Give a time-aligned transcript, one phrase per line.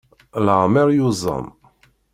[0.45, 1.45] Leɛmer yuẓam.